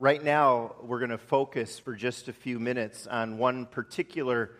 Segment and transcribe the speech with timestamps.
[0.00, 4.50] Right now, we're going to focus for just a few minutes on one particular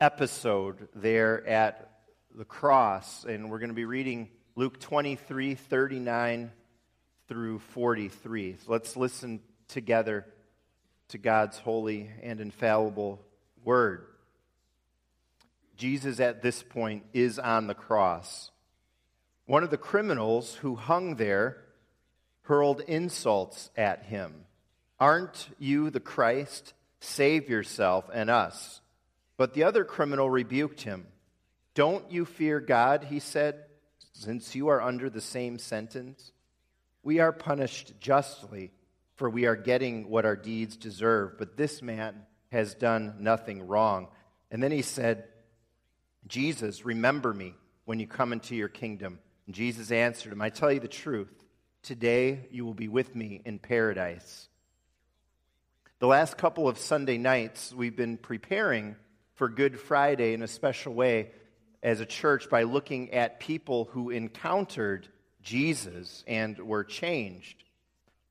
[0.00, 1.90] episode there at
[2.32, 6.52] the cross, and we're going to be reading Luke 23 39
[7.26, 8.56] through 43.
[8.64, 10.24] So let's listen together
[11.08, 13.20] to God's holy and infallible
[13.64, 14.06] word.
[15.76, 18.52] Jesus, at this point, is on the cross.
[19.44, 21.64] One of the criminals who hung there
[22.42, 24.44] hurled insults at him.
[25.00, 26.74] Aren't you the Christ?
[27.00, 28.80] Save yourself and us.
[29.36, 31.06] But the other criminal rebuked him.
[31.74, 33.64] Don't you fear God, he said,
[34.12, 36.32] since you are under the same sentence?
[37.04, 38.72] We are punished justly,
[39.14, 44.08] for we are getting what our deeds deserve, but this man has done nothing wrong.
[44.50, 45.24] And then he said,
[46.26, 47.54] Jesus, remember me
[47.84, 49.20] when you come into your kingdom.
[49.46, 51.32] And Jesus answered him, I tell you the truth.
[51.82, 54.48] Today you will be with me in paradise.
[56.00, 58.94] The last couple of Sunday nights, we've been preparing
[59.34, 61.32] for Good Friday in a special way
[61.82, 65.08] as a church by looking at people who encountered
[65.42, 67.64] Jesus and were changed.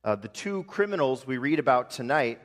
[0.02, 2.40] Uh, the two criminals we read about tonight,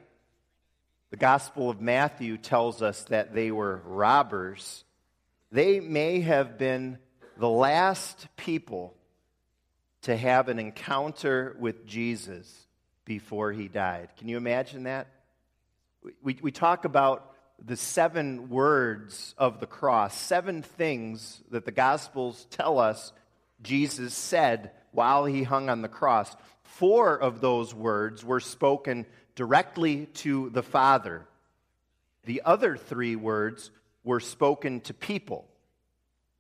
[1.10, 4.84] the Gospel of Matthew tells us that they were robbers.
[5.54, 6.98] They may have been
[7.38, 8.94] the last people
[10.02, 12.68] to have an encounter with Jesus
[13.06, 14.10] before he died.
[14.18, 15.08] Can you imagine that?
[16.22, 22.46] We, we talk about the seven words of the cross, seven things that the Gospels
[22.50, 23.14] tell us
[23.62, 26.36] Jesus said while he hung on the cross.
[26.64, 31.26] Four of those words were spoken directly to the Father.
[32.26, 33.72] The other three words
[34.04, 35.48] were spoken to people.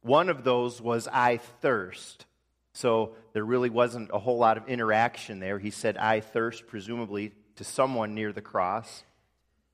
[0.01, 2.25] One of those was, I thirst.
[2.73, 5.59] So there really wasn't a whole lot of interaction there.
[5.59, 9.03] He said, I thirst, presumably to someone near the cross.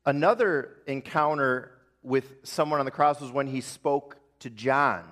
[0.06, 1.72] Another encounter
[2.04, 5.06] with someone on the cross was when he spoke to John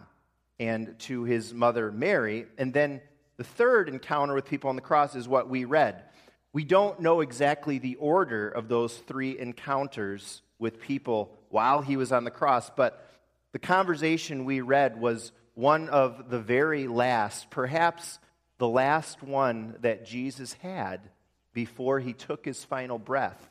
[0.59, 2.45] and to his mother Mary.
[2.57, 3.01] And then
[3.37, 6.03] the third encounter with people on the cross is what we read.
[6.53, 12.11] We don't know exactly the order of those three encounters with people while he was
[12.11, 13.06] on the cross, but
[13.51, 18.19] the conversation we read was one of the very last, perhaps
[18.57, 21.01] the last one that Jesus had
[21.53, 23.49] before he took his final breath.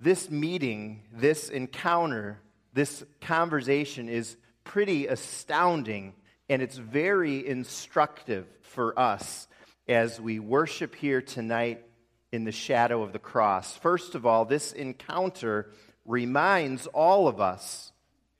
[0.00, 2.40] This meeting, this encounter,
[2.72, 6.14] this conversation is pretty astounding
[6.48, 9.48] and it's very instructive for us
[9.88, 11.84] as we worship here tonight
[12.30, 13.76] in the shadow of the cross.
[13.76, 15.70] First of all, this encounter
[16.04, 17.92] reminds all of us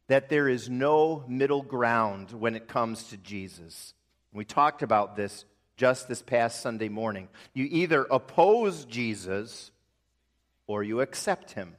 [0.09, 3.95] that there is no middle ground when it comes to Jesus.
[4.33, 5.45] We talked about this
[5.77, 7.29] just this past Sunday morning.
[7.55, 9.71] You either oppose Jesus
[10.67, 11.77] or you accept him.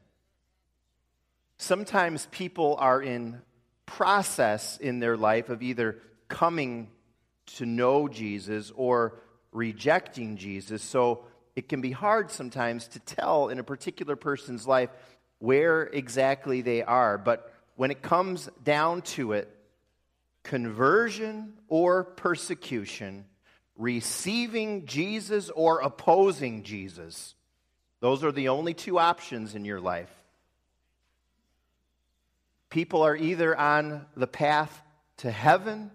[1.57, 3.41] Sometimes people are in
[3.85, 6.89] process in their life of either coming
[7.45, 9.19] to know Jesus or
[9.51, 10.81] rejecting Jesus.
[10.81, 14.89] So it can be hard sometimes to tell in a particular person's life
[15.43, 17.17] where exactly they are.
[17.17, 19.53] But when it comes down to it,
[20.41, 23.25] conversion or persecution,
[23.75, 27.35] receiving Jesus or opposing Jesus,
[27.99, 30.09] those are the only two options in your life.
[32.69, 34.81] People are either on the path
[35.17, 35.91] to heaven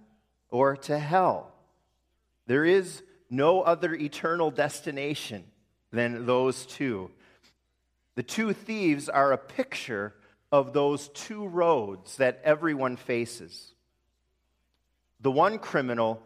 [0.51, 1.51] or to hell.
[2.47, 5.45] There is no other eternal destination
[5.91, 7.11] than those two.
[8.19, 10.13] The two thieves are a picture
[10.51, 13.73] of those two roads that everyone faces.
[15.21, 16.21] The one criminal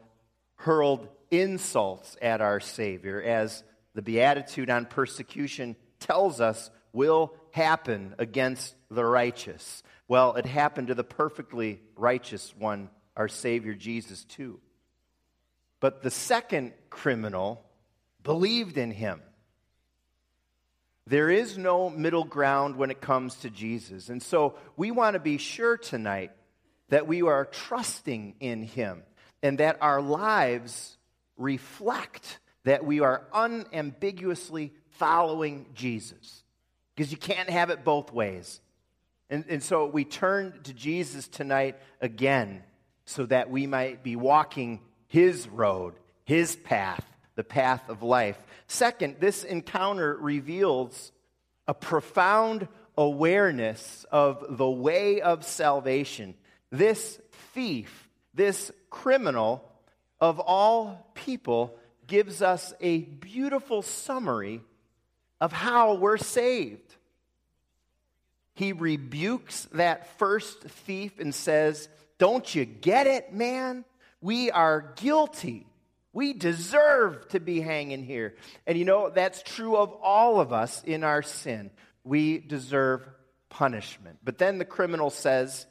[0.55, 3.63] hurled insults at our Savior, as
[3.95, 9.83] the Beatitude on persecution tells us will happen against the righteous.
[10.09, 12.89] Well, it happened to the perfectly righteous one,
[13.19, 14.61] our Savior Jesus, too.
[15.79, 17.63] But the second criminal
[18.23, 19.21] believed in him.
[21.07, 24.09] There is no middle ground when it comes to Jesus.
[24.09, 26.31] And so we want to be sure tonight
[26.91, 29.03] that we are trusting in Him
[29.43, 30.97] and that our lives
[31.37, 36.45] reflect that we are unambiguously following Jesus.
[36.95, 38.61] Because you can't have it both ways.
[39.29, 42.63] And, and so we turn to Jesus tonight again
[43.07, 45.95] so that we might be walking His road,
[46.25, 48.39] His path, the path of life.
[48.67, 51.13] Second, this encounter reveals
[51.67, 56.35] a profound awareness of the way of salvation.
[56.71, 57.21] This
[57.55, 59.69] thief, this criminal
[60.21, 61.77] of all people,
[62.07, 64.61] gives us a beautiful summary
[65.41, 66.97] of how we're saved.
[68.55, 71.89] He rebukes that first thief and says,
[72.19, 73.85] Don't you get it, man?
[74.21, 75.67] We are guilty.
[76.13, 78.35] We deserve to be hanging here.
[78.67, 81.71] And you know, that's true of all of us in our sin.
[82.05, 83.09] We deserve
[83.49, 84.19] punishment.
[84.23, 85.67] But then the criminal says,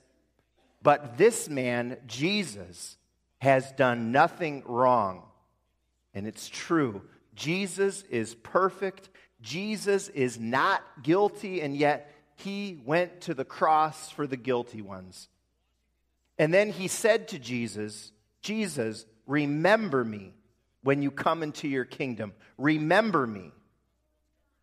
[0.82, 2.98] But this man, Jesus,
[3.40, 5.24] has done nothing wrong.
[6.14, 7.02] And it's true.
[7.36, 9.10] Jesus is perfect.
[9.42, 15.30] Jesus is not guilty, and yet he went to the cross for the guilty ones.
[16.38, 18.12] And then he said to Jesus,
[18.42, 20.34] Jesus, remember me
[20.84, 22.34] when you come into your kingdom.
[22.58, 23.52] Remember me.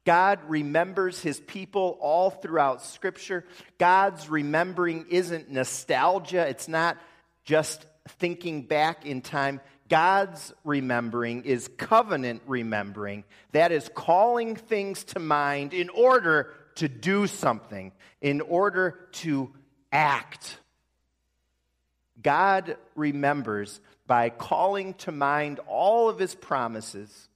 [0.04, 3.44] God remembers his people all throughout Scripture.
[3.78, 6.96] God's remembering isn't nostalgia, it's not
[7.44, 7.86] just
[8.18, 9.60] thinking back in time.
[9.88, 13.24] God's remembering is covenant remembering.
[13.52, 19.50] That is calling things to mind in order to do something, in order to
[19.90, 20.58] act.
[22.22, 27.28] God remembers by calling to mind all of his promises,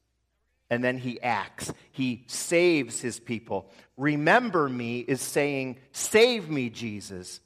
[0.71, 1.73] and then he acts.
[1.93, 3.71] He saves his people.
[3.97, 7.41] Remember me is saying, Save me, Jesus.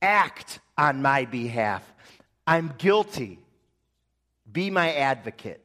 [0.00, 1.82] Act on my behalf.
[2.46, 3.38] I'm guilty.
[4.50, 5.62] Be my advocate.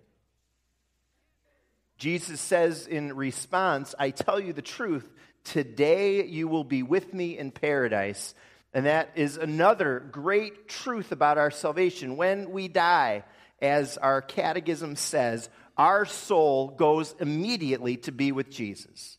[1.98, 5.12] Jesus says in response, I tell you the truth,
[5.44, 8.36] today you will be with me in paradise.
[8.74, 12.18] And that is another great truth about our salvation.
[12.18, 13.24] When we die,
[13.62, 19.18] as our catechism says, our soul goes immediately to be with Jesus.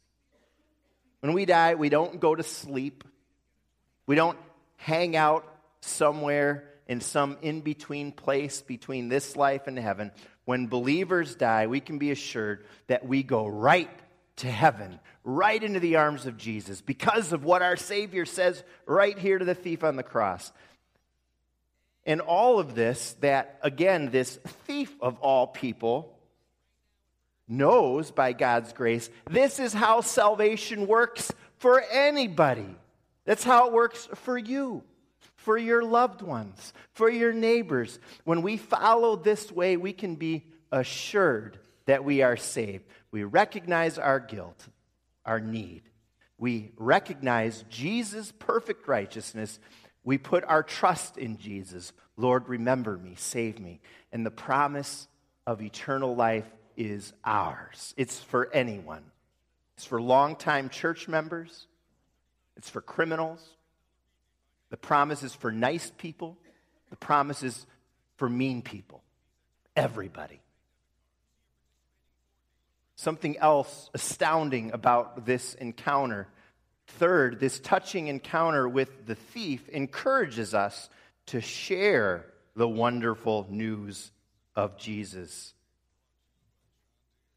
[1.20, 3.04] When we die, we don't go to sleep.
[4.06, 4.38] We don't
[4.76, 5.44] hang out
[5.80, 10.12] somewhere in some in between place between this life and heaven.
[10.44, 13.90] When believers die, we can be assured that we go right
[14.38, 19.18] to heaven, right into the arms of Jesus because of what our Savior says right
[19.18, 20.52] here to the thief on the cross.
[22.06, 24.36] And all of this, that again, this
[24.66, 26.18] thief of all people
[27.46, 32.74] knows by God's grace, this is how salvation works for anybody.
[33.24, 34.82] That's how it works for you,
[35.36, 37.98] for your loved ones, for your neighbors.
[38.24, 42.84] When we follow this way, we can be assured that we are saved.
[43.10, 44.68] We recognize our guilt,
[45.24, 45.82] our need.
[46.36, 49.58] We recognize Jesus' perfect righteousness.
[50.04, 51.92] We put our trust in Jesus.
[52.16, 53.80] Lord, remember me, save me.
[54.12, 55.08] And the promise
[55.46, 56.46] of eternal life
[56.76, 57.94] is ours.
[57.96, 59.04] It's for anyone.
[59.76, 61.66] It's for longtime church members.
[62.56, 63.44] It's for criminals.
[64.70, 66.36] The promise is for nice people.
[66.90, 67.66] The promise is
[68.16, 69.02] for mean people.
[69.76, 70.40] Everybody.
[72.98, 76.26] Something else astounding about this encounter.
[76.88, 80.90] Third, this touching encounter with the thief encourages us
[81.26, 84.10] to share the wonderful news
[84.56, 85.54] of Jesus.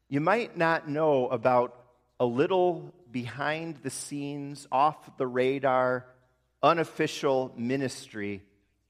[0.08, 1.80] You might not know about
[2.18, 6.06] a little behind the scenes, off the radar,
[6.60, 8.42] unofficial ministry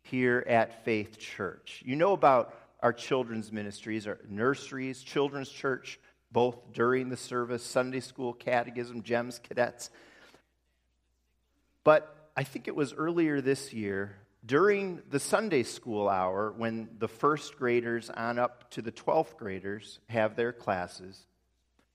[0.05, 1.83] here at Faith Church.
[1.85, 6.01] You know about our children's ministries, our nurseries, children's church,
[6.33, 9.91] both during the service, Sunday school, catechism, GEMS, cadets.
[11.85, 17.09] But I think it was earlier this year, during the Sunday school hour, when the
[17.09, 21.27] first graders on up to the 12th graders have their classes,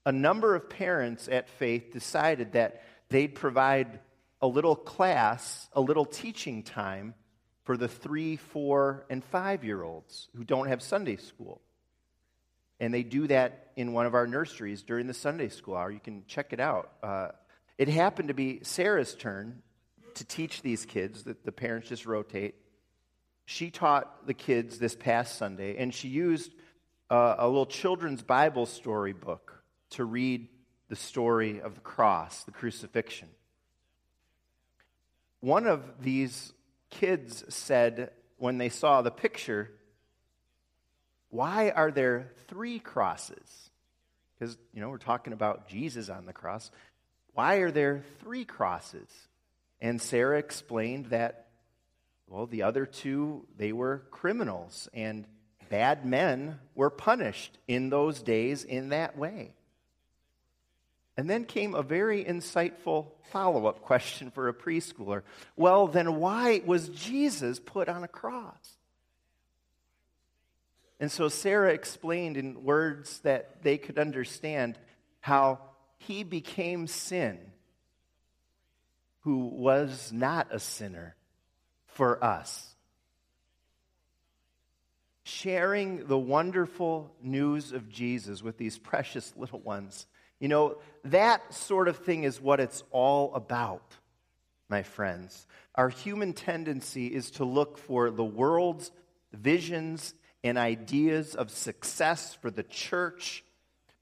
[0.05, 3.99] a number of parents at Faith decided that they'd provide
[4.41, 7.13] a little class, a little teaching time
[7.63, 11.61] for the three, four, and five year olds who don't have Sunday school.
[12.79, 15.91] And they do that in one of our nurseries during the Sunday school hour.
[15.91, 16.91] You can check it out.
[17.01, 17.29] Uh,
[17.77, 19.61] it happened to be Sarah's turn
[20.15, 22.55] to teach these kids, that the parents just rotate.
[23.45, 26.53] She taught the kids this past Sunday, and she used
[27.09, 30.49] uh, a little children's Bible story book to read
[30.89, 33.29] the story of the cross, the crucifixion.
[35.39, 36.51] One of these
[36.89, 39.71] kids said, when they saw the picture,
[41.29, 43.69] why are there three crosses?
[44.37, 46.71] Because, you know, we're talking about Jesus on the cross.
[47.33, 49.09] Why are there three crosses?
[49.81, 51.47] And Sarah explained that,
[52.27, 55.25] well, the other two, they were criminals, and
[55.69, 59.53] bad men were punished in those days in that way.
[61.15, 65.23] And then came a very insightful follow up question for a preschooler.
[65.55, 68.76] Well, then why was Jesus put on a cross?
[70.99, 74.79] And so Sarah explained in words that they could understand
[75.19, 75.59] how
[75.97, 77.39] he became sin
[79.21, 81.15] who was not a sinner
[81.87, 82.75] for us.
[85.23, 90.07] Sharing the wonderful news of Jesus with these precious little ones.
[90.39, 93.97] You know, that sort of thing is what it's all about,
[94.69, 95.45] my friends.
[95.75, 98.91] Our human tendency is to look for the world's
[99.33, 100.13] visions
[100.43, 103.43] and ideas of success for the church.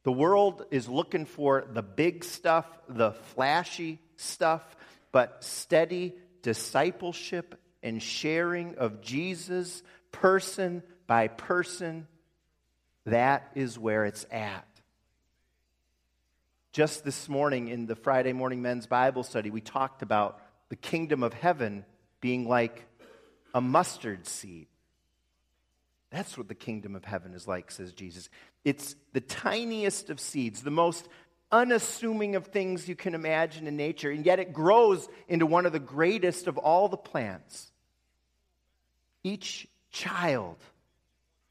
[0.03, 4.63] The world is looking for the big stuff, the flashy stuff,
[5.11, 12.07] but steady discipleship and sharing of Jesus person by person,
[13.05, 14.67] that is where it's at.
[16.71, 21.23] Just this morning in the Friday morning men's Bible study, we talked about the kingdom
[21.23, 21.85] of heaven
[22.21, 22.85] being like
[23.53, 24.67] a mustard seed.
[26.15, 28.29] That's what the kingdom of heaven is like, says Jesus.
[28.63, 31.10] It's the tiniest of seeds, the most
[31.51, 35.74] unassuming of things you can imagine in nature, and yet it grows into one of
[35.74, 37.69] the greatest of all the plants.
[39.25, 40.55] Each child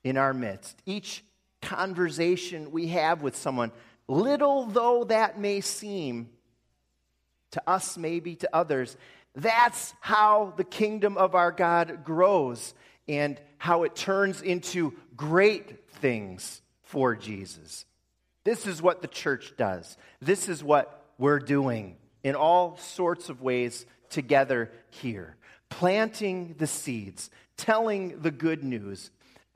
[0.02, 1.23] in our midst, each
[1.61, 3.71] conversation we have with someone,
[4.09, 6.30] little though that may seem
[7.50, 8.97] to us, maybe to others,
[9.35, 12.73] that's how the kingdom of our God grows
[13.08, 17.84] and how it turns into great things for Jesus.
[18.44, 19.96] This is what the church does.
[20.20, 25.37] This is what we're doing in all sorts of ways together here.
[25.70, 29.11] Planting the seeds, telling the good news,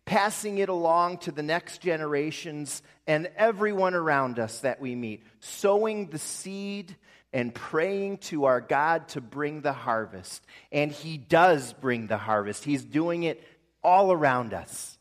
[0.09, 6.07] passing it along to the next generations and everyone around us that we meet, sowing
[6.07, 6.97] the seed
[7.31, 10.43] and praying to our God to bring the harvest.
[10.73, 13.47] And He does bring the harvest, He's doing it
[13.85, 14.97] all around us.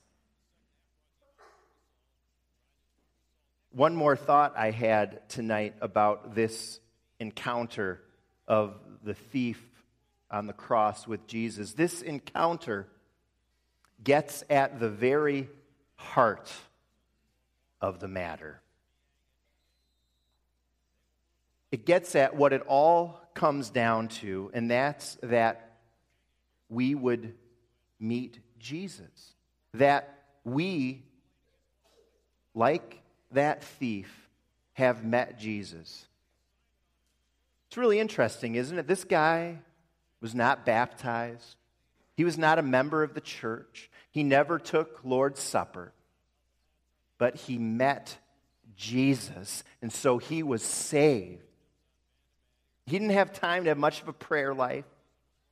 [3.72, 6.82] One more thought I had tonight about this
[7.18, 8.02] encounter
[8.46, 9.64] of the thief
[10.30, 11.72] on the cross with Jesus.
[11.76, 12.90] This encounter
[14.04, 15.50] gets at the very
[15.96, 16.52] heart
[17.82, 18.62] of the matter.
[21.72, 25.78] It gets at what it all comes down to, and that's that
[26.70, 27.34] we would
[28.00, 29.36] meet Jesus.
[29.74, 31.04] That we,
[32.56, 33.02] like
[33.32, 34.30] that thief,
[34.74, 36.08] have met Jesus.
[37.68, 38.88] It's really interesting, isn't it?
[38.88, 39.60] This guy
[40.22, 41.56] was not baptized,
[42.18, 45.94] he was not a member of the church, he never took Lord's Supper,
[47.20, 48.18] but he met
[48.76, 51.44] Jesus, and so he was saved.
[52.88, 54.86] He didn't have time to have much of a prayer life.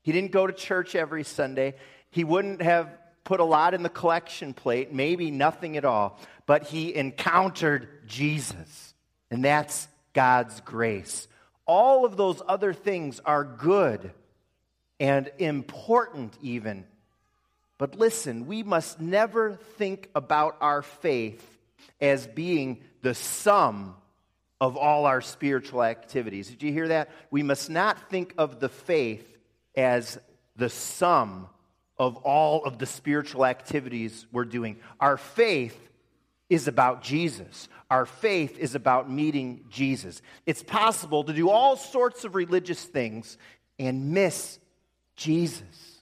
[0.02, 1.76] He didn't go to church every Sunday.
[2.10, 2.90] He wouldn't have
[3.24, 8.96] put a lot in the collection plate, maybe nothing at all, but he encountered Jesus.
[9.30, 11.28] And that's God's grace.
[11.68, 14.12] All of those other things are good
[15.00, 16.86] and important, even.
[17.78, 21.46] But listen, we must never think about our faith
[22.00, 23.96] as being the sum
[24.62, 26.48] of all our spiritual activities.
[26.50, 27.10] Did you hear that?
[27.30, 29.38] We must not think of the faith
[29.76, 30.18] as
[30.56, 31.50] the sum
[31.98, 34.78] of all of the spiritual activities we're doing.
[35.00, 35.78] Our faith
[36.50, 37.68] is about Jesus.
[37.90, 40.22] Our faith is about meeting Jesus.
[40.46, 43.38] It's possible to do all sorts of religious things
[43.80, 44.60] and miss
[45.16, 46.02] Jesus.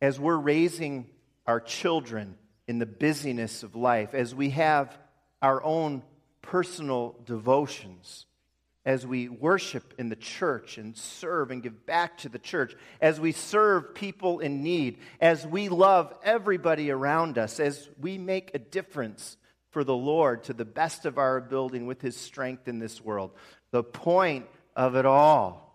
[0.00, 1.06] As we're raising
[1.46, 4.96] our children in the busyness of life, as we have
[5.42, 6.02] our own
[6.42, 8.26] personal devotions,
[8.84, 13.20] as we worship in the church and serve and give back to the church, as
[13.20, 18.58] we serve people in need, as we love everybody around us, as we make a
[18.58, 19.36] difference
[19.70, 23.32] for the Lord to the best of our ability with His strength in this world.
[23.70, 25.69] The point of it all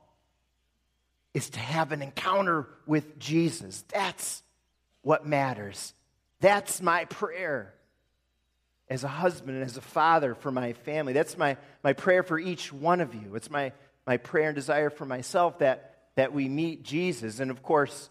[1.36, 3.84] is to have an encounter with Jesus.
[3.89, 4.42] That's
[5.01, 5.94] what matters.
[6.39, 7.74] That's my prayer
[8.89, 11.12] as a husband and as a father for my family.
[11.12, 13.36] That's my, my prayer for each one of you.
[13.36, 13.74] It's my,
[14.08, 17.42] my prayer and desire for myself that, that we meet Jesus.
[17.42, 18.10] And of course,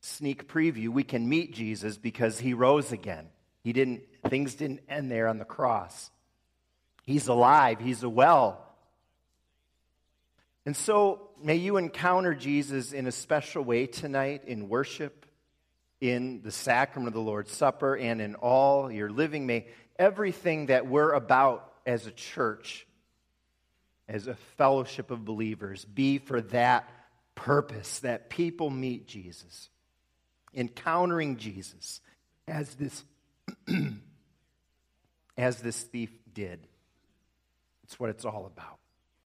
[0.00, 3.28] sneak preview, we can meet Jesus because he rose again.
[3.62, 6.10] He didn't, things didn't end there on the cross.
[7.04, 8.66] He's alive, he's a well.
[10.66, 15.26] And so, may you encounter Jesus in a special way tonight in worship
[16.00, 19.46] in the sacrament of the Lord's Supper and in all your living.
[19.46, 19.66] May
[19.98, 22.86] everything that we're about as a church,
[24.08, 26.88] as a fellowship of believers, be for that
[27.34, 29.68] purpose that people meet Jesus.
[30.52, 32.00] encountering Jesus
[32.48, 33.04] as this
[35.38, 36.66] as this thief did.
[37.84, 38.79] It's what it's all about.